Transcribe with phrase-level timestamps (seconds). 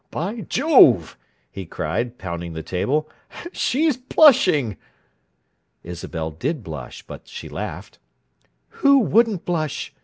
[0.09, 1.15] By Jove!"
[1.51, 3.07] he cried, pounding the table.
[3.51, 4.77] "She's blushing!"
[5.83, 7.99] Isabel did blush, but she laughed.
[8.81, 9.93] "Who wouldn't blush!"